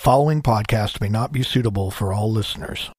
following 0.00 0.40
podcast 0.40 0.98
may 0.98 1.10
not 1.10 1.30
be 1.30 1.42
suitable 1.42 1.90
for 1.90 2.10
all 2.10 2.32
listeners. 2.32 2.90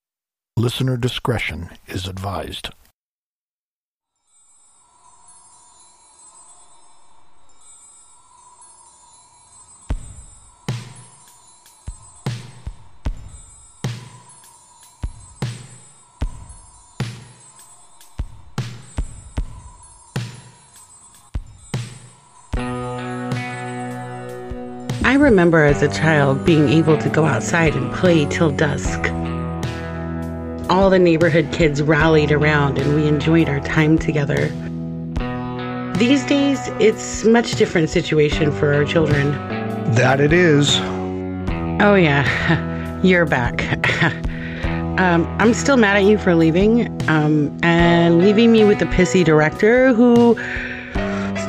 Listener 0.56 0.98
discretion 0.98 1.72
is 1.88 2.08
advised. 2.08 2.70
I 25.04 25.15
remember 25.15 25.65
as 25.65 25.81
a 25.81 25.88
child 25.88 26.45
being 26.45 26.70
able 26.70 26.97
to 26.99 27.09
go 27.09 27.25
outside 27.25 27.75
and 27.75 27.91
play 27.93 28.25
till 28.25 28.52
dusk. 28.52 28.99
All 30.70 30.91
the 30.91 30.99
neighborhood 30.99 31.52
kids 31.52 31.81
rallied 31.81 32.31
around 32.31 32.77
and 32.77 32.95
we 32.95 33.07
enjoyed 33.07 33.49
our 33.49 33.59
time 33.62 33.98
together. 33.98 34.48
These 35.98 36.23
days, 36.26 36.59
it's 36.79 37.23
much 37.26 37.53
different 37.53 37.90
situation 37.90 38.52
for 38.52 38.73
our 38.73 38.85
children. 38.85 39.31
That 39.95 40.21
it 40.21 40.31
is. 40.31 40.77
Oh 41.81 41.95
yeah, 41.95 43.02
you're 43.04 43.26
back. 43.26 43.63
um, 44.99 45.26
I'm 45.40 45.54
still 45.55 45.77
mad 45.77 45.98
at 45.98 46.04
you 46.04 46.20
for 46.20 46.35
leaving, 46.35 46.88
um, 47.09 47.57
and 47.63 48.20
leaving 48.20 48.52
me 48.52 48.65
with 48.65 48.79
the 48.79 48.85
pissy 48.85 49.23
director 49.23 49.93
who 49.93 50.35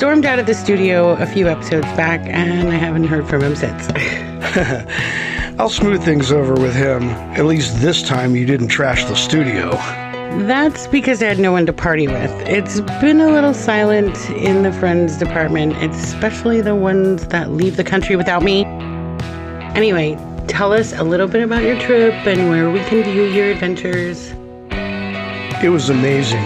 stormed 0.02 0.26
out 0.26 0.40
of 0.40 0.46
the 0.46 0.54
studio 0.54 1.10
a 1.10 1.26
few 1.26 1.46
episodes 1.46 1.86
back, 1.92 2.20
and 2.24 2.68
I 2.70 2.74
haven't 2.74 3.04
heard 3.04 3.28
from 3.28 3.40
him 3.40 3.54
since. 3.54 3.86
I'll 5.60 5.68
smooth 5.68 6.02
things 6.02 6.32
over 6.32 6.54
with 6.54 6.74
him. 6.74 7.04
At 7.38 7.44
least 7.44 7.80
this 7.80 8.02
time 8.02 8.34
you 8.34 8.44
didn't 8.44 8.66
trash 8.66 9.04
the 9.04 9.14
studio. 9.14 9.70
That's 10.48 10.88
because 10.88 11.22
I 11.22 11.26
had 11.26 11.38
no 11.38 11.52
one 11.52 11.66
to 11.66 11.72
party 11.72 12.08
with. 12.08 12.32
It's 12.48 12.80
been 13.00 13.20
a 13.20 13.28
little 13.28 13.54
silent 13.54 14.28
in 14.30 14.64
the 14.64 14.72
friends 14.72 15.18
department, 15.18 15.76
especially 15.76 16.60
the 16.60 16.74
ones 16.74 17.28
that 17.28 17.52
leave 17.52 17.76
the 17.76 17.84
country 17.84 18.16
without 18.16 18.42
me. 18.42 18.64
Anyway, 19.76 20.18
tell 20.48 20.72
us 20.72 20.92
a 20.94 21.04
little 21.04 21.28
bit 21.28 21.44
about 21.44 21.62
your 21.62 21.78
trip 21.78 22.14
and 22.26 22.50
where 22.50 22.72
we 22.72 22.80
can 22.86 23.04
view 23.04 23.22
your 23.26 23.52
adventures. 23.52 24.32
It 25.62 25.68
was 25.68 25.90
amazing. 25.90 26.42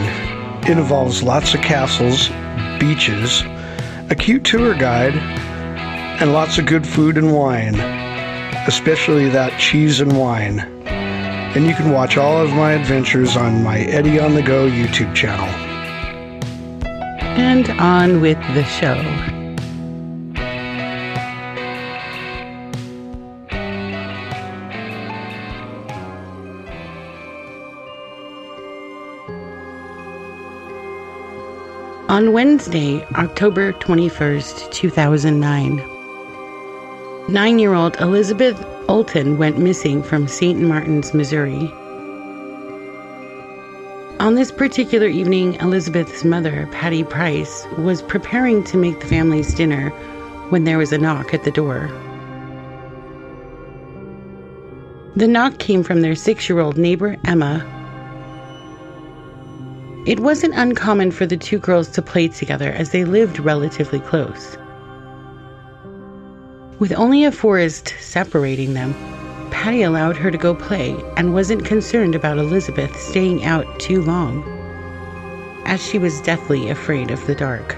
It 0.65 0.77
involves 0.77 1.23
lots 1.23 1.55
of 1.55 1.63
castles, 1.63 2.29
beaches, 2.79 3.43
a 4.11 4.15
cute 4.15 4.45
tour 4.45 4.75
guide, 4.75 5.15
and 6.21 6.33
lots 6.33 6.59
of 6.59 6.67
good 6.67 6.87
food 6.87 7.19
and 7.19 7.35
wine, 7.35 7.75
especially 8.67 9.29
that 9.29 9.59
cheese 9.61 10.01
and 10.01 10.19
wine. 10.19 10.61
And 10.87 11.67
you 11.67 11.75
can 11.75 11.91
watch 11.91 12.17
all 12.17 12.39
of 12.39 12.51
my 12.51 12.73
adventures 12.73 13.37
on 13.37 13.63
my 13.63 13.81
Eddie 13.81 14.21
on 14.21 14.35
the 14.35 14.43
Go 14.43 14.69
YouTube 14.69 15.15
channel. 15.15 15.49
And 17.39 17.69
on 17.81 18.21
with 18.21 18.39
the 18.55 18.65
show. 18.65 19.36
On 32.09 32.33
Wednesday, 32.33 33.05
October 33.17 33.73
21st, 33.73 34.71
2009, 34.71 35.83
nine 37.29 37.59
year 37.59 37.75
old 37.75 37.97
Elizabeth 38.01 38.57
Olten 38.87 39.39
went 39.39 39.59
missing 39.59 40.05
from 40.05 40.29
St. 40.29 40.61
Martin's, 40.61 41.13
Missouri. 41.13 41.69
On 44.21 44.37
this 44.37 44.53
particular 44.53 45.09
evening, 45.09 45.55
Elizabeth's 45.57 46.23
mother, 46.23 46.69
Patty 46.71 47.03
Preiss, 47.03 47.67
was 47.77 48.03
preparing 48.03 48.63
to 48.63 48.77
make 48.77 49.01
the 49.01 49.07
family's 49.07 49.53
dinner 49.53 49.91
when 50.51 50.63
there 50.63 50.79
was 50.79 50.93
a 50.93 50.99
knock 50.99 51.35
at 51.35 51.43
the 51.43 51.51
door. 51.51 51.91
The 55.17 55.27
knock 55.27 55.59
came 55.59 55.83
from 55.83 56.03
their 56.03 56.15
six 56.15 56.49
year 56.49 56.61
old 56.61 56.79
neighbor, 56.79 57.17
Emma. 57.25 57.67
It 60.07 60.21
wasn't 60.21 60.55
uncommon 60.55 61.11
for 61.11 61.27
the 61.27 61.37
two 61.37 61.59
girls 61.59 61.89
to 61.89 62.01
play 62.01 62.29
together 62.29 62.71
as 62.71 62.91
they 62.91 63.05
lived 63.05 63.41
relatively 63.41 63.99
close. 63.99 64.57
With 66.79 66.93
only 66.93 67.25
a 67.25 67.33
forest 67.33 67.93
separating 67.99 68.75
them, 68.75 68.95
Patty 69.51 69.83
allowed 69.83 70.17
her 70.17 70.31
to 70.31 70.39
go 70.39 70.55
play 70.55 70.95
and 71.17 71.35
wasn't 71.35 71.65
concerned 71.65 72.15
about 72.15 72.39
Elizabeth 72.39 72.97
staying 73.01 73.45
out 73.45 73.67
too 73.81 74.01
long, 74.01 74.45
as 75.65 75.85
she 75.85 75.99
was 75.99 76.21
deathly 76.21 76.71
afraid 76.71 77.11
of 77.11 77.27
the 77.27 77.35
dark. 77.35 77.75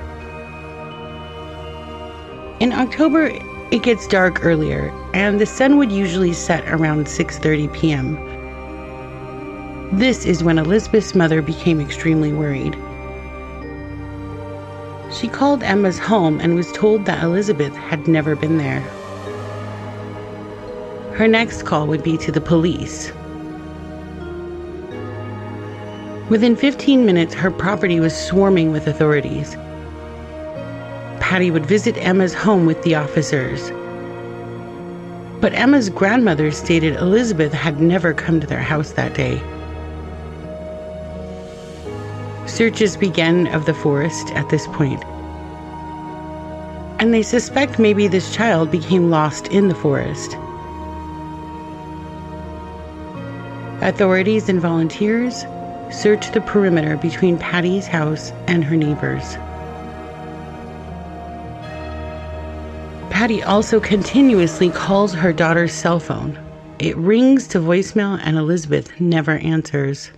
In 2.60 2.74
October, 2.74 3.32
it 3.70 3.82
gets 3.82 4.06
dark 4.06 4.44
earlier, 4.44 4.92
and 5.14 5.40
the 5.40 5.46
sun 5.46 5.78
would 5.78 5.90
usually 5.90 6.34
set 6.34 6.68
around 6.68 7.06
6:30 7.06 7.72
p.m. 7.72 8.38
This 9.93 10.26
is 10.26 10.44
when 10.44 10.59
Elizabeth's 10.59 11.15
mother 11.15 11.41
became 11.41 11.81
extremely 11.81 12.31
worried. 12.31 12.75
She 15.10 15.28
called 15.28 15.62
Emma's 15.62 15.99
home 15.99 16.38
and 16.41 16.54
was 16.54 16.71
told 16.72 17.06
that 17.06 17.25
Elizabeth 17.25 17.75
had 17.75 18.06
never 18.06 18.37
been 18.37 18.59
there. 18.59 18.81
Her 21.15 21.26
next 21.26 21.62
call 21.62 21.87
would 21.87 22.03
be 22.03 22.19
to 22.19 22.31
the 22.31 22.41
police. 22.41 23.10
Within 26.28 26.55
15 26.55 27.06
minutes, 27.06 27.32
her 27.32 27.50
property 27.50 27.99
was 27.99 28.15
swarming 28.15 28.70
with 28.70 28.87
authorities. 28.87 29.56
Patty 31.19 31.50
would 31.50 31.65
visit 31.65 31.97
Emma's 31.97 32.34
home 32.34 32.66
with 32.66 32.82
the 32.82 32.94
officers. 32.94 33.70
But 35.41 35.55
Emma's 35.55 35.88
grandmother 35.88 36.50
stated 36.50 36.97
Elizabeth 36.97 37.55
had 37.55 37.81
never 37.81 38.12
come 38.12 38.38
to 38.38 38.47
their 38.47 38.60
house 38.60 38.93
that 38.93 39.15
day. 39.15 39.41
Searches 42.58 42.96
begin 42.96 43.46
of 43.54 43.66
the 43.66 43.72
forest 43.72 44.32
at 44.32 44.48
this 44.48 44.66
point, 44.66 45.04
and 46.98 47.14
they 47.14 47.22
suspect 47.22 47.78
maybe 47.78 48.08
this 48.08 48.34
child 48.34 48.72
became 48.72 49.10
lost 49.10 49.46
in 49.46 49.69
the 49.69 49.76
forest. 49.76 50.36
Authorities 53.80 54.48
and 54.48 54.60
volunteers 54.60 55.44
search 55.92 56.32
the 56.32 56.41
perimeter 56.41 56.96
between 56.96 57.38
Patty's 57.38 57.86
house 57.86 58.32
and 58.48 58.64
her 58.64 58.75
neighbors. 58.75 59.36
Patty 63.08 63.40
also 63.40 63.78
continuously 63.78 64.70
calls 64.70 65.14
her 65.14 65.32
daughter's 65.32 65.72
cell 65.72 66.00
phone. 66.00 66.36
It 66.80 66.96
rings 66.96 67.46
to 67.50 67.60
voicemail, 67.60 68.20
and 68.25 68.36
Elizabeth 68.36 69.00
never 69.00 69.38
answers. 69.38 70.10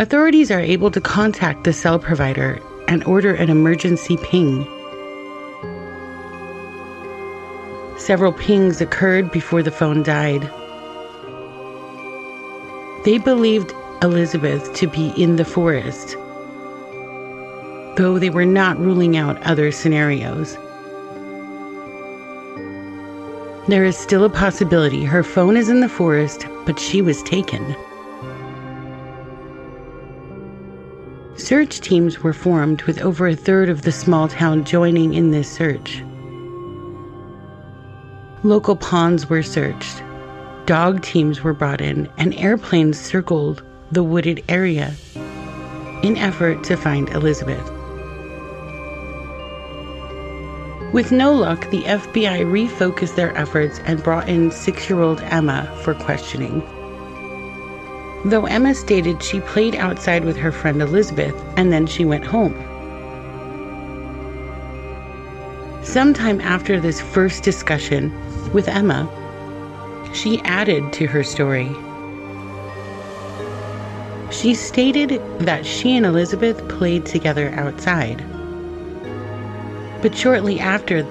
Authorities 0.00 0.50
are 0.50 0.60
able 0.60 0.90
to 0.92 1.00
contact 1.02 1.64
the 1.64 1.74
cell 1.74 1.98
provider 1.98 2.58
and 2.88 3.04
order 3.04 3.34
an 3.34 3.50
emergency 3.50 4.16
ping. 4.16 4.64
Several 7.98 8.32
pings 8.32 8.80
occurred 8.80 9.30
before 9.30 9.62
the 9.62 9.70
phone 9.70 10.02
died. 10.02 10.40
They 13.04 13.18
believed 13.18 13.74
Elizabeth 14.00 14.72
to 14.72 14.86
be 14.86 15.12
in 15.22 15.36
the 15.36 15.44
forest, 15.44 16.16
though 17.98 18.18
they 18.18 18.30
were 18.30 18.46
not 18.46 18.78
ruling 18.78 19.18
out 19.18 19.36
other 19.42 19.70
scenarios. 19.70 20.56
There 23.68 23.84
is 23.84 23.98
still 23.98 24.24
a 24.24 24.30
possibility 24.30 25.04
her 25.04 25.22
phone 25.22 25.58
is 25.58 25.68
in 25.68 25.80
the 25.80 25.90
forest, 25.90 26.46
but 26.64 26.78
she 26.78 27.02
was 27.02 27.22
taken. 27.22 27.76
Search 31.50 31.80
teams 31.80 32.22
were 32.22 32.32
formed 32.32 32.82
with 32.82 33.02
over 33.02 33.26
a 33.26 33.34
third 33.34 33.68
of 33.68 33.82
the 33.82 33.90
small 33.90 34.28
town 34.28 34.64
joining 34.64 35.14
in 35.14 35.32
this 35.32 35.50
search. 35.50 36.00
Local 38.44 38.76
ponds 38.76 39.28
were 39.28 39.42
searched, 39.42 40.00
dog 40.66 41.02
teams 41.02 41.42
were 41.42 41.52
brought 41.52 41.80
in, 41.80 42.08
and 42.18 42.36
airplanes 42.36 43.00
circled 43.00 43.64
the 43.90 44.04
wooded 44.04 44.44
area 44.48 44.94
in 46.04 46.16
effort 46.16 46.62
to 46.62 46.76
find 46.76 47.08
Elizabeth. 47.08 47.68
With 50.92 51.10
no 51.10 51.32
luck, 51.32 51.68
the 51.70 51.82
FBI 51.82 52.44
refocused 52.44 53.16
their 53.16 53.36
efforts 53.36 53.80
and 53.86 54.04
brought 54.04 54.28
in 54.28 54.52
six 54.52 54.88
year 54.88 55.00
old 55.00 55.20
Emma 55.22 55.66
for 55.82 55.94
questioning. 55.94 56.62
Though 58.24 58.44
Emma 58.44 58.74
stated 58.74 59.22
she 59.22 59.40
played 59.40 59.74
outside 59.74 60.24
with 60.24 60.36
her 60.36 60.52
friend 60.52 60.82
Elizabeth 60.82 61.34
and 61.56 61.72
then 61.72 61.86
she 61.86 62.04
went 62.04 62.24
home. 62.24 62.54
Sometime 65.82 66.40
after 66.42 66.78
this 66.78 67.00
first 67.00 67.42
discussion 67.42 68.12
with 68.52 68.68
Emma, 68.68 69.08
she 70.12 70.40
added 70.40 70.92
to 70.92 71.06
her 71.06 71.24
story. 71.24 71.70
She 74.30 74.54
stated 74.54 75.20
that 75.40 75.64
she 75.64 75.96
and 75.96 76.04
Elizabeth 76.04 76.68
played 76.68 77.06
together 77.06 77.50
outside. 77.54 78.22
But 80.02 80.14
shortly 80.14 80.60
after, 80.60 81.06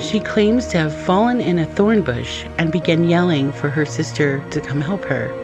she 0.00 0.18
claims 0.18 0.66
to 0.68 0.78
have 0.78 1.04
fallen 1.04 1.40
in 1.40 1.60
a 1.60 1.66
thorn 1.66 2.02
bush 2.02 2.44
and 2.58 2.72
began 2.72 3.08
yelling 3.08 3.52
for 3.52 3.70
her 3.70 3.86
sister 3.86 4.44
to 4.50 4.60
come 4.60 4.80
help 4.80 5.04
her. 5.04 5.43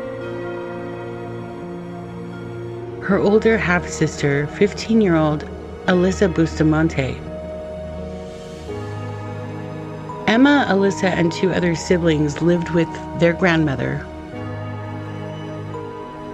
Her 3.11 3.19
older 3.19 3.59
half 3.59 3.89
sister, 3.89 4.47
15 4.47 5.01
year 5.01 5.17
old 5.17 5.45
Alyssa 5.87 6.33
Bustamante, 6.33 7.17
Emma, 10.29 10.65
Alyssa, 10.69 11.11
and 11.11 11.33
two 11.33 11.51
other 11.51 11.75
siblings 11.75 12.41
lived 12.41 12.71
with 12.71 12.87
their 13.19 13.33
grandmother. 13.33 14.07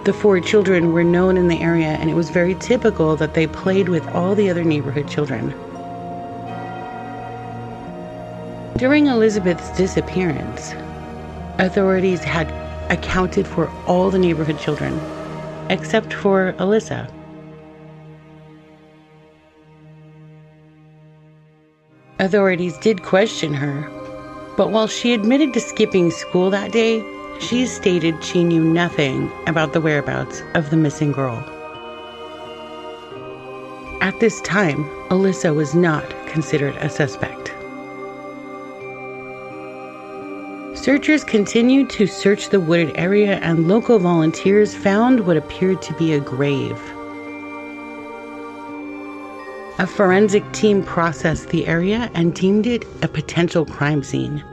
The 0.05 0.13
four 0.13 0.39
children 0.39 0.93
were 0.93 1.03
known 1.03 1.39
in 1.39 1.49
the 1.49 1.63
area, 1.63 1.97
and 1.99 2.11
it 2.11 2.15
was 2.15 2.29
very 2.29 2.55
typical 2.57 3.17
that 3.17 3.33
they 3.33 3.47
played 3.47 3.89
with 3.89 4.07
all 4.09 4.35
the 4.35 4.51
other 4.51 4.63
neighborhood 4.63 5.09
children. 5.09 5.55
During 8.77 9.07
Elizabeth's 9.07 9.75
disappearance, 9.79 10.75
authorities 11.59 12.23
had 12.23 12.51
accounted 12.93 13.47
for 13.47 13.71
all 13.87 14.11
the 14.11 14.19
neighborhood 14.19 14.59
children 14.59 15.01
except 15.71 16.13
for 16.13 16.53
Alyssa. 16.59 17.11
Authorities 22.19 22.79
did 22.79 23.03
question 23.03 23.53
her, 23.53 23.83
but 24.57 24.71
while 24.71 24.87
she 24.87 25.13
admitted 25.13 25.53
to 25.53 25.61
skipping 25.61 26.11
school 26.11 26.49
that 26.51 26.73
day, 26.73 27.05
she 27.41 27.67
stated 27.67 28.25
she 28.25 28.43
knew 28.43 28.65
nothing 28.65 29.31
about 29.47 29.75
the 29.75 29.81
whereabouts 29.81 30.43
of 30.55 30.71
the 30.71 30.77
missing 30.77 31.13
girl. 31.13 31.45
At 34.01 34.19
this 34.21 34.41
time, 34.43 34.85
Alyssa 35.11 35.55
was 35.55 35.75
not 35.75 36.05
considered 36.27 36.77
a 36.77 36.89
suspect. 36.89 37.46
Searchers 40.87 41.25
continued 41.25 41.91
to 41.91 42.07
search 42.07 42.51
the 42.51 42.61
wooded 42.61 42.93
area, 42.95 43.41
and 43.43 43.67
local 43.67 43.99
volunteers 43.99 44.73
found 44.73 45.27
what 45.27 45.37
appeared 45.37 45.83
to 45.83 45.93
be 45.95 46.13
a 46.13 46.21
grave. 46.21 46.81
A 49.81 49.87
forensic 49.89 50.45
team 50.53 50.85
processed 50.85 51.49
the 51.49 51.67
area 51.67 52.09
and 52.15 52.33
deemed 52.33 52.69
it 52.69 52.85
a 53.03 53.09
potential 53.09 53.67
crime 53.67 54.05
scene. 54.05 54.45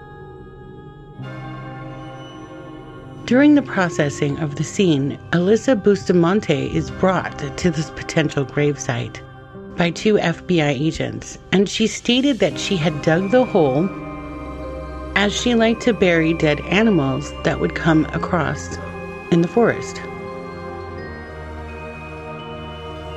During 3.26 3.54
the 3.54 3.62
processing 3.62 4.40
of 4.40 4.56
the 4.56 4.64
scene, 4.64 5.20
Alyssa 5.34 5.84
Bustamante 5.84 6.76
is 6.76 6.90
brought 6.90 7.38
to 7.58 7.70
this 7.70 7.92
potential 7.92 8.44
gravesite 8.44 9.22
by 9.78 9.92
two 9.92 10.16
FBI 10.16 10.70
agents, 10.70 11.38
and 11.52 11.70
she 11.70 11.86
stated 11.86 12.40
that 12.40 12.58
she 12.58 12.76
had 12.76 13.04
dug 13.04 13.30
the 13.30 13.46
hole 13.46 13.88
as 15.16 15.34
she 15.34 15.56
liked 15.56 15.82
to 15.82 15.94
bury 15.94 16.34
dead 16.34 16.60
animals 16.62 17.34
that 17.44 17.60
would 17.60 17.76
come 17.76 18.06
across 18.06 18.78
in 19.32 19.42
the 19.42 19.48
forest. 19.48 20.02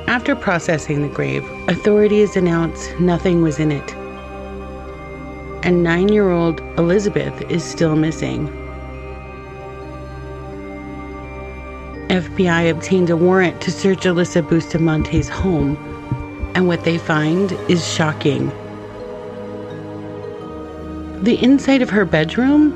After 0.07 0.35
processing 0.35 1.01
the 1.01 1.13
grave, 1.13 1.43
authorities 1.67 2.35
announced 2.35 2.99
nothing 2.99 3.41
was 3.41 3.59
in 3.59 3.71
it. 3.71 3.95
And 5.63 5.83
nine 5.83 6.09
year 6.09 6.29
old 6.29 6.61
Elizabeth 6.77 7.41
is 7.51 7.63
still 7.63 7.95
missing. 7.95 8.47
FBI 12.09 12.71
obtained 12.71 13.09
a 13.09 13.17
warrant 13.17 13.59
to 13.61 13.71
search 13.71 14.05
Alyssa 14.05 14.41
Bustamante's 14.41 15.27
home, 15.27 15.75
and 16.55 16.67
what 16.67 16.85
they 16.85 16.97
find 16.97 17.51
is 17.69 17.85
shocking. 17.85 18.49
The 21.23 21.41
inside 21.43 21.81
of 21.81 21.89
her 21.89 22.05
bedroom 22.05 22.71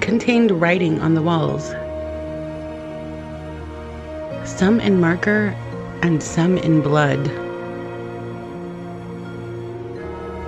contained 0.00 0.50
writing 0.50 1.00
on 1.00 1.14
the 1.14 1.22
walls 1.22 1.72
some 4.44 4.78
in 4.80 5.00
marker 5.00 5.56
and 6.02 6.22
some 6.22 6.58
in 6.58 6.82
blood. 6.82 7.24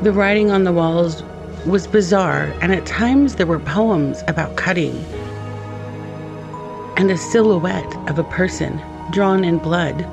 The 0.05 0.13
writing 0.13 0.51
on 0.51 0.65
the 0.65 0.73
walls 0.73 1.23
was 1.65 1.87
bizarre, 1.87 2.53
and 2.61 2.75
at 2.75 2.85
times 2.85 3.37
there 3.37 3.47
were 3.47 3.61
poems 3.61 4.23
about 4.29 4.57
cutting 4.57 4.95
and 6.99 7.11
a 7.11 7.17
silhouette 7.17 7.97
of 8.11 8.19
a 8.19 8.25
person 8.25 8.83
drawn 9.13 9.45
in 9.45 9.57
blood 9.57 10.07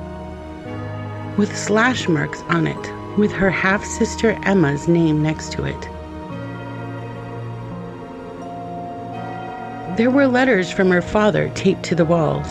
with 1.36 1.54
slash 1.54 2.08
marks 2.08 2.40
on 2.48 2.66
it, 2.66 3.18
with 3.18 3.32
her 3.32 3.50
half 3.50 3.84
sister 3.84 4.38
Emma's 4.44 4.88
name 4.88 5.22
next 5.22 5.52
to 5.52 5.64
it. 5.64 5.89
There 9.96 10.10
were 10.10 10.26
letters 10.26 10.70
from 10.70 10.90
her 10.90 11.02
father 11.02 11.50
taped 11.50 11.82
to 11.84 11.94
the 11.94 12.04
walls. 12.04 12.46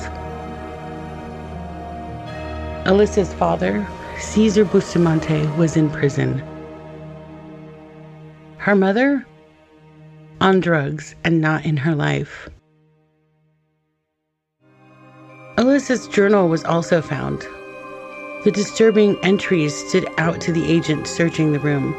Alyssa's 2.86 3.33
father, 3.33 3.88
Cesar 4.19 4.65
Bustamante, 4.65 5.47
was 5.57 5.77
in 5.77 5.89
prison. 5.89 6.44
Her 8.57 8.75
mother, 8.75 9.25
on 10.41 10.59
drugs 10.59 11.15
and 11.24 11.39
not 11.39 11.65
in 11.65 11.77
her 11.77 11.95
life. 11.95 12.50
Alyssa's 15.57 16.07
journal 16.07 16.50
was 16.50 16.63
also 16.65 17.01
found. 17.01 17.47
The 18.44 18.51
disturbing 18.51 19.18
entries 19.24 19.75
stood 19.88 20.07
out 20.18 20.39
to 20.42 20.51
the 20.51 20.71
agent 20.71 21.07
searching 21.07 21.51
the 21.51 21.59
room. 21.59 21.95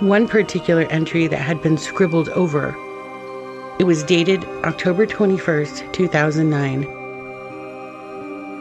One 0.00 0.28
particular 0.28 0.82
entry 0.82 1.26
that 1.26 1.38
had 1.38 1.62
been 1.62 1.78
scribbled 1.78 2.28
over. 2.30 2.76
It 3.78 3.84
was 3.84 4.02
dated 4.04 4.44
October 4.64 5.06
21st, 5.06 5.92
2009 5.92 6.96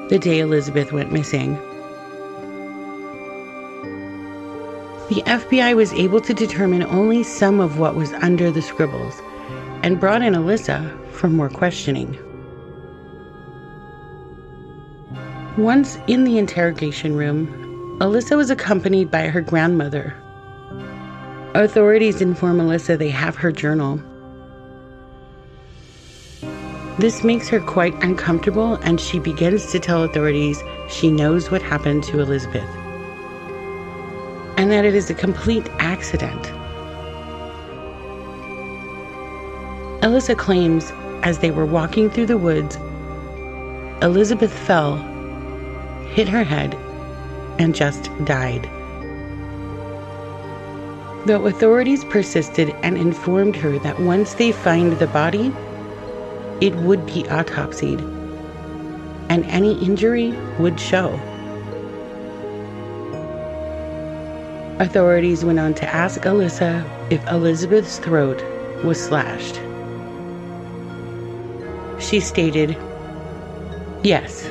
the 0.10 0.20
day 0.20 0.40
Elizabeth 0.40 0.92
went 0.92 1.12
missing. 1.12 1.56
The 5.10 5.24
FBI 5.26 5.76
was 5.76 5.94
able 5.94 6.22
to 6.22 6.34
determine 6.34 6.84
only 6.84 7.24
some 7.24 7.60
of 7.60 7.80
what 7.80 7.96
was 7.96 8.14
under 8.14 8.52
the 8.52 8.62
scribbles 8.62 9.20
and 9.84 10.00
brought 10.00 10.22
in 10.22 10.34
Alyssa 10.34 11.12
for 11.12 11.28
more 11.28 11.50
questioning. 11.50 12.18
Once 15.58 15.98
in 16.08 16.24
the 16.24 16.38
interrogation 16.38 17.16
room, 17.16 17.48
Alyssa 18.00 18.36
was 18.36 18.50
accompanied 18.50 19.10
by 19.10 19.28
her 19.28 19.42
grandmother. 19.42 20.16
Authorities 21.56 22.20
inform 22.20 22.60
Alyssa 22.60 22.98
they 22.98 23.10
have 23.10 23.38
her 23.38 23.52
journal 23.52 24.02
this 26.98 27.26
makes 27.26 27.50
her 27.50 27.60
quite 27.60 27.94
uncomfortable, 28.04 28.76
and 28.76 29.02
she 29.02 29.20
begins 29.20 29.70
to 29.74 29.80
tell 29.80 30.04
authorities 30.04 30.64
she 30.90 31.12
knows 31.12 31.52
what 31.52 31.62
happened 31.62 32.04
to 32.06 32.20
Elizabeth 32.20 32.70
and 34.58 34.72
that 34.72 34.86
it 34.86 34.96
is 34.96 35.10
a 35.10 35.14
complete 35.14 35.68
accident. 35.80 36.42
Alyssa 40.02 40.38
claims 40.38 40.92
as 41.24 41.40
they 41.40 41.52
were 41.52 41.66
walking 41.66 42.10
through 42.10 42.28
the 42.28 42.38
woods, 42.38 42.78
Elizabeth 44.02 44.54
fell, 44.54 44.98
hit 46.08 46.28
her 46.28 46.44
head, 46.44 46.76
and 47.60 47.76
just 47.76 48.10
died. 48.26 48.70
Though 51.26 51.48
authorities 51.48 52.06
persisted 52.06 52.70
and 52.84 53.00
informed 53.00 53.56
her 53.56 53.80
that 53.80 54.00
once 54.00 54.36
they 54.36 54.52
find 54.52 54.94
the 54.94 55.08
body, 55.08 55.52
it 56.62 56.76
would 56.76 57.04
be 57.08 57.24
autopsied, 57.24 58.00
and 59.30 59.44
any 59.46 59.74
injury 59.84 60.34
would 60.60 60.80
show. 60.80 61.20
Authorities 64.80 65.44
went 65.44 65.58
on 65.58 65.74
to 65.76 65.96
ask 65.96 66.22
Alyssa 66.22 66.86
if 67.10 67.26
Elizabeth's 67.28 67.98
throat 67.98 68.44
was 68.84 69.04
slashed. 69.04 69.60
She 72.00 72.20
stated, 72.20 72.78
Yes. 74.04 74.48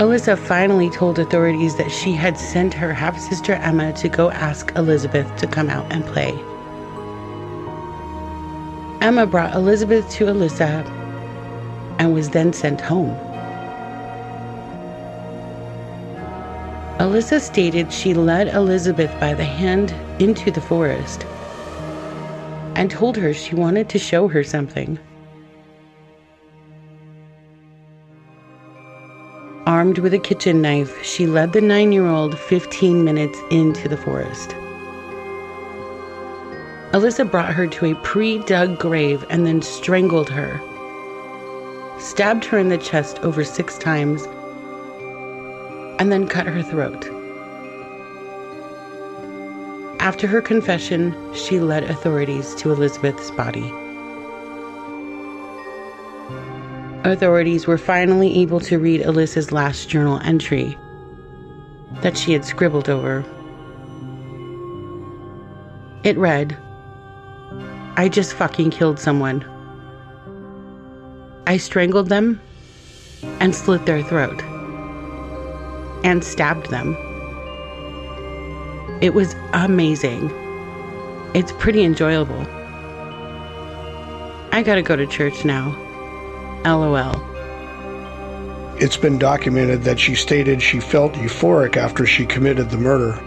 Alyssa 0.00 0.38
finally 0.38 0.88
told 0.88 1.18
authorities 1.18 1.76
that 1.76 1.90
she 1.90 2.12
had 2.12 2.38
sent 2.38 2.72
her 2.72 2.94
half 2.94 3.20
sister 3.20 3.52
Emma 3.56 3.92
to 3.92 4.08
go 4.08 4.30
ask 4.30 4.72
Elizabeth 4.74 5.36
to 5.36 5.46
come 5.46 5.68
out 5.68 5.92
and 5.92 6.02
play. 6.06 6.30
Emma 9.06 9.26
brought 9.26 9.54
Elizabeth 9.54 10.08
to 10.12 10.24
Alyssa 10.24 10.88
and 11.98 12.14
was 12.14 12.30
then 12.30 12.54
sent 12.54 12.80
home. 12.80 13.14
Alyssa 16.98 17.38
stated 17.38 17.92
she 17.92 18.14
led 18.14 18.48
Elizabeth 18.48 19.12
by 19.20 19.34
the 19.34 19.44
hand 19.44 19.94
into 20.18 20.50
the 20.50 20.62
forest 20.62 21.26
and 22.74 22.90
told 22.90 23.18
her 23.18 23.34
she 23.34 23.54
wanted 23.54 23.90
to 23.90 23.98
show 23.98 24.28
her 24.28 24.42
something. 24.42 24.98
Armed 29.66 29.98
with 29.98 30.14
a 30.14 30.18
kitchen 30.18 30.62
knife, 30.62 31.02
she 31.04 31.26
led 31.26 31.52
the 31.52 31.60
nine 31.60 31.92
year 31.92 32.06
old 32.06 32.38
15 32.38 33.04
minutes 33.04 33.38
into 33.50 33.88
the 33.88 33.96
forest. 33.96 34.56
Alyssa 36.92 37.30
brought 37.30 37.52
her 37.52 37.66
to 37.66 37.92
a 37.92 37.94
pre 37.96 38.38
dug 38.38 38.78
grave 38.78 39.24
and 39.28 39.46
then 39.46 39.60
strangled 39.60 40.30
her, 40.30 40.60
stabbed 41.98 42.44
her 42.46 42.58
in 42.58 42.70
the 42.70 42.78
chest 42.78 43.18
over 43.20 43.44
six 43.44 43.76
times, 43.76 44.24
and 46.00 46.10
then 46.10 46.26
cut 46.26 46.46
her 46.46 46.62
throat. 46.62 47.08
After 50.00 50.26
her 50.26 50.40
confession, 50.40 51.14
she 51.34 51.60
led 51.60 51.84
authorities 51.84 52.54
to 52.56 52.72
Elizabeth's 52.72 53.30
body. 53.30 53.70
Authorities 57.04 57.66
were 57.66 57.78
finally 57.78 58.40
able 58.40 58.60
to 58.60 58.78
read 58.78 59.00
Alyssa's 59.00 59.52
last 59.52 59.88
journal 59.88 60.20
entry 60.22 60.76
that 62.02 62.14
she 62.14 62.34
had 62.34 62.44
scribbled 62.44 62.90
over. 62.90 63.24
It 66.04 66.18
read, 66.18 66.58
I 67.96 68.10
just 68.10 68.34
fucking 68.34 68.70
killed 68.70 68.98
someone. 68.98 69.42
I 71.46 71.56
strangled 71.56 72.10
them 72.10 72.38
and 73.40 73.54
slit 73.54 73.86
their 73.86 74.02
throat 74.02 74.42
and 76.04 76.22
stabbed 76.22 76.68
them. 76.68 76.94
It 79.00 79.14
was 79.14 79.34
amazing. 79.54 80.30
It's 81.32 81.52
pretty 81.52 81.82
enjoyable. 81.82 82.42
I 84.52 84.62
gotta 84.62 84.82
go 84.82 84.96
to 84.96 85.06
church 85.06 85.46
now. 85.46 85.74
LOL. 86.64 87.20
It's 88.78 88.96
been 88.96 89.18
documented 89.18 89.82
that 89.84 89.98
she 89.98 90.14
stated 90.14 90.62
she 90.62 90.80
felt 90.80 91.12
euphoric 91.14 91.76
after 91.76 92.06
she 92.06 92.26
committed 92.26 92.70
the 92.70 92.78
murder. 92.78 93.18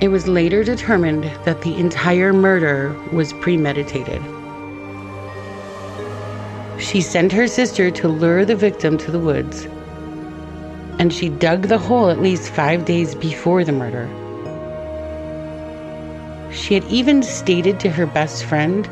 It 0.00 0.08
was 0.08 0.26
later 0.26 0.64
determined 0.64 1.24
that 1.44 1.62
the 1.62 1.76
entire 1.76 2.32
murder 2.32 2.94
was 3.12 3.32
premeditated. 3.34 4.20
She 6.78 7.00
sent 7.00 7.32
her 7.32 7.46
sister 7.46 7.90
to 7.90 8.08
lure 8.08 8.44
the 8.44 8.56
victim 8.56 8.98
to 8.98 9.10
the 9.10 9.20
woods, 9.20 9.66
and 10.98 11.12
she 11.12 11.28
dug 11.28 11.68
the 11.68 11.78
hole 11.78 12.10
at 12.10 12.20
least 12.20 12.50
five 12.50 12.84
days 12.84 13.14
before 13.14 13.64
the 13.64 13.72
murder. 13.72 14.08
She 16.52 16.74
had 16.74 16.84
even 16.84 17.22
stated 17.22 17.80
to 17.80 17.90
her 17.90 18.06
best 18.06 18.44
friend 18.44 18.88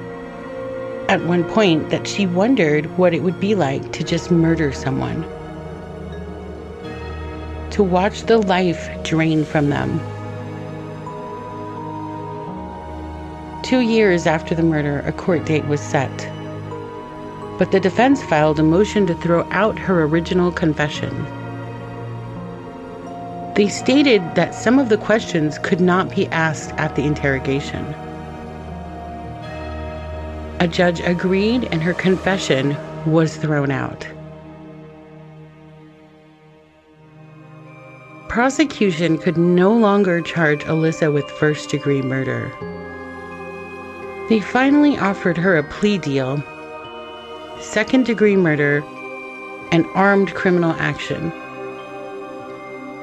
at 1.11 1.25
one 1.25 1.43
point 1.43 1.90
that 1.90 2.07
she 2.07 2.25
wondered 2.25 2.87
what 2.97 3.12
it 3.12 3.25
would 3.25 3.40
be 3.40 3.57
like 3.57 3.90
to 3.90 4.05
just 4.05 4.31
murder 4.31 4.71
someone, 4.71 5.23
to 7.73 7.83
watch 7.83 8.23
the 8.23 8.38
life 8.38 8.88
drain 9.02 9.45
from 9.45 9.71
them. 9.71 9.99
Two 13.64 13.81
years 13.81 14.25
after 14.25 14.55
the 14.55 14.62
murder, 14.62 15.00
a 15.00 15.11
court 15.11 15.45
date 15.45 15.67
was 15.67 15.81
set. 15.81 16.17
But 17.59 17.73
the 17.73 17.81
defense 17.81 18.23
filed 18.23 18.61
a 18.61 18.62
motion 18.62 19.09
to 19.09 19.14
throw 19.17 19.43
out 19.50 19.81
her 19.81 20.05
original 20.05 20.52
confession. 20.52 21.11
They 23.57 23.67
stated 23.67 24.23
that 24.37 24.55
some 24.55 24.79
of 24.79 24.90
the 24.90 24.97
questions 24.97 25.59
could 25.59 25.81
not 25.81 26.14
be 26.14 26.29
asked 26.29 26.71
at 26.75 26.95
the 26.95 27.02
interrogation. 27.02 27.85
A 30.61 30.69
judge 30.69 31.00
agreed, 31.00 31.64
and 31.73 31.83
her 31.83 31.95
confession 31.95 32.76
was 33.07 33.38
thrown 33.38 33.71
out. 33.71 34.07
Prosecution 38.29 39.17
could 39.17 39.38
no 39.38 39.73
longer 39.73 40.21
charge 40.21 40.62
Alyssa 40.64 41.11
with 41.12 41.25
first 41.31 41.71
degree 41.71 42.02
murder. 42.02 42.52
They 44.29 44.40
finally 44.40 44.99
offered 44.99 45.38
her 45.38 45.57
a 45.57 45.64
plea 45.64 45.97
deal 45.97 46.45
second 47.59 48.07
degree 48.07 48.37
murder 48.37 48.83
and 49.73 49.87
armed 49.95 50.35
criminal 50.35 50.75
action. 50.79 51.33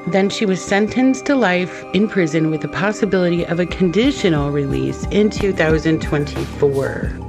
Then 0.08 0.30
she 0.30 0.46
was 0.46 0.64
sentenced 0.64 1.26
to 1.26 1.36
life 1.36 1.84
in 1.92 2.08
prison 2.08 2.50
with 2.50 2.62
the 2.62 2.68
possibility 2.68 3.44
of 3.44 3.60
a 3.60 3.66
conditional 3.66 4.50
release 4.50 5.04
in 5.10 5.28
2024. 5.28 7.27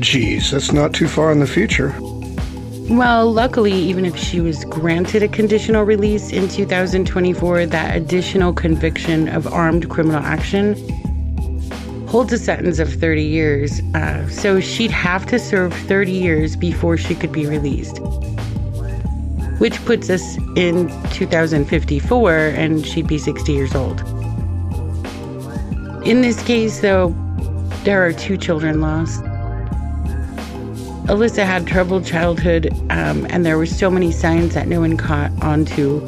Geez, 0.00 0.50
that's 0.50 0.72
not 0.72 0.94
too 0.94 1.06
far 1.06 1.30
in 1.30 1.40
the 1.40 1.46
future. 1.46 1.94
Well, 2.88 3.30
luckily, 3.30 3.72
even 3.72 4.06
if 4.06 4.16
she 4.16 4.40
was 4.40 4.64
granted 4.64 5.22
a 5.22 5.28
conditional 5.28 5.84
release 5.84 6.30
in 6.30 6.48
2024, 6.48 7.66
that 7.66 7.96
additional 7.96 8.52
conviction 8.52 9.28
of 9.28 9.46
armed 9.46 9.90
criminal 9.90 10.20
action 10.22 10.74
holds 12.08 12.32
a 12.32 12.38
sentence 12.38 12.78
of 12.78 12.92
30 12.92 13.22
years. 13.22 13.80
Uh, 13.94 14.28
so 14.28 14.58
she'd 14.58 14.90
have 14.90 15.26
to 15.26 15.38
serve 15.38 15.72
30 15.72 16.10
years 16.10 16.56
before 16.56 16.96
she 16.96 17.14
could 17.14 17.30
be 17.30 17.46
released. 17.46 17.98
Which 19.60 19.84
puts 19.84 20.08
us 20.08 20.36
in 20.56 20.88
2054 21.10 22.32
and 22.36 22.84
she'd 22.84 23.06
be 23.06 23.18
60 23.18 23.52
years 23.52 23.74
old. 23.74 24.00
In 26.04 26.22
this 26.22 26.42
case, 26.42 26.80
though, 26.80 27.14
there 27.84 28.04
are 28.04 28.12
two 28.12 28.36
children 28.36 28.80
lost. 28.80 29.22
Alyssa 31.10 31.44
had 31.44 31.66
troubled 31.66 32.06
childhood, 32.06 32.68
um, 32.88 33.26
and 33.30 33.44
there 33.44 33.58
were 33.58 33.66
so 33.66 33.90
many 33.90 34.12
signs 34.12 34.54
that 34.54 34.68
no 34.68 34.78
one 34.78 34.96
caught 34.96 35.32
onto 35.42 36.06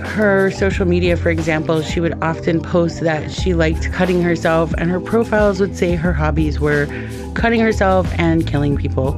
her 0.00 0.50
social 0.50 0.84
media, 0.84 1.16
for 1.16 1.30
example, 1.30 1.80
she 1.80 2.00
would 2.00 2.20
often 2.20 2.60
post 2.60 3.02
that 3.02 3.30
she 3.30 3.54
liked 3.54 3.92
cutting 3.92 4.20
herself, 4.20 4.74
and 4.78 4.90
her 4.90 4.98
profiles 4.98 5.60
would 5.60 5.76
say 5.76 5.94
her 5.94 6.12
hobbies 6.12 6.58
were 6.58 6.88
cutting 7.34 7.60
herself 7.60 8.12
and 8.18 8.48
killing 8.48 8.76
people. 8.76 9.14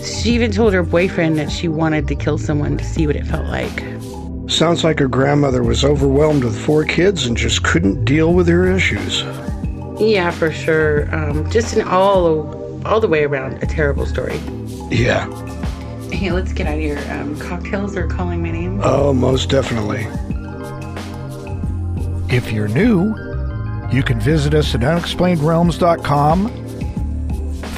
She 0.00 0.30
even 0.30 0.52
told 0.52 0.72
her 0.72 0.84
boyfriend 0.84 1.36
that 1.38 1.50
she 1.50 1.66
wanted 1.66 2.06
to 2.06 2.14
kill 2.14 2.38
someone 2.38 2.78
to 2.78 2.84
see 2.84 3.08
what 3.08 3.16
it 3.16 3.26
felt 3.26 3.48
like. 3.48 3.82
Sounds 4.48 4.84
like 4.84 5.00
her 5.00 5.08
grandmother 5.08 5.64
was 5.64 5.84
overwhelmed 5.84 6.44
with 6.44 6.56
four 6.56 6.84
kids 6.84 7.26
and 7.26 7.36
just 7.36 7.64
couldn't 7.64 8.04
deal 8.04 8.32
with 8.32 8.46
her 8.46 8.70
issues. 8.70 9.24
Yeah, 10.00 10.30
for 10.30 10.52
sure. 10.52 11.12
Um, 11.12 11.50
just 11.50 11.74
an 11.74 11.88
all, 11.88 12.61
all 12.84 13.00
the 13.00 13.08
way 13.08 13.24
around 13.24 13.62
a 13.62 13.66
terrible 13.66 14.06
story. 14.06 14.38
Yeah. 14.90 15.26
Hey, 16.10 16.30
let's 16.30 16.52
get 16.52 16.66
out 16.66 16.74
of 16.74 16.80
here. 16.80 17.02
Um, 17.10 17.38
cocktails 17.38 17.96
are 17.96 18.06
calling 18.06 18.42
my 18.42 18.50
name. 18.50 18.80
Oh, 18.82 19.12
most 19.12 19.48
definitely. 19.50 20.06
If 22.34 22.52
you're 22.52 22.68
new, 22.68 23.14
you 23.90 24.02
can 24.02 24.20
visit 24.20 24.54
us 24.54 24.74
at 24.74 24.80
unexplainedrealms.com, 24.80 26.48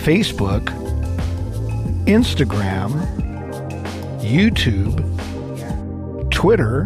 Facebook, 0.05 0.65
Instagram, 2.07 2.91
YouTube, 4.21 5.01
Twitter, 6.31 6.83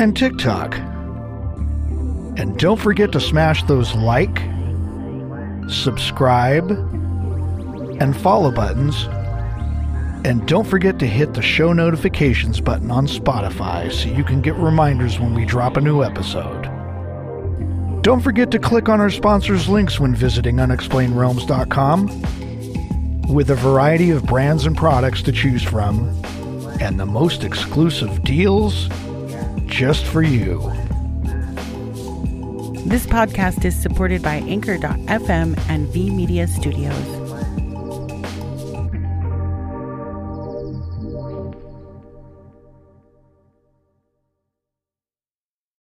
and 0.00 0.16
TikTok. 0.16 0.74
And 2.38 2.58
don't 2.58 2.80
forget 2.80 3.12
to 3.12 3.20
smash 3.20 3.62
those 3.64 3.94
like, 3.94 4.40
subscribe, 5.68 6.70
and 8.00 8.16
follow 8.16 8.50
buttons 8.50 9.06
and 10.26 10.46
don't 10.48 10.66
forget 10.66 10.98
to 10.98 11.06
hit 11.06 11.34
the 11.34 11.42
show 11.42 11.72
notifications 11.72 12.60
button 12.60 12.90
on 12.90 13.06
Spotify 13.06 13.92
so 13.92 14.08
you 14.08 14.24
can 14.24 14.40
get 14.40 14.56
reminders 14.56 15.20
when 15.20 15.34
we 15.34 15.44
drop 15.44 15.76
a 15.76 15.80
new 15.80 16.02
episode. 16.02 16.64
Don't 18.02 18.20
forget 18.20 18.50
to 18.50 18.58
click 18.58 18.88
on 18.88 19.00
our 19.00 19.10
sponsors' 19.10 19.68
links 19.68 20.00
when 20.00 20.16
visiting 20.16 20.56
unexplainedrealms.com 20.56 23.32
with 23.32 23.50
a 23.50 23.54
variety 23.54 24.10
of 24.10 24.26
brands 24.26 24.66
and 24.66 24.76
products 24.76 25.22
to 25.22 25.30
choose 25.30 25.62
from 25.62 26.08
and 26.80 26.98
the 26.98 27.06
most 27.06 27.44
exclusive 27.44 28.24
deals 28.24 28.88
just 29.66 30.04
for 30.04 30.22
you. 30.22 30.72
This 32.86 33.04
podcast 33.04 33.64
is 33.64 33.74
supported 33.74 34.22
by 34.22 34.36
Anchor.fm 34.36 35.58
and 35.68 35.88
V 35.88 36.08
Media 36.08 36.46
Studios. 36.46 37.25